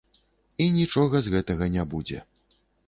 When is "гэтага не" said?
1.37-1.83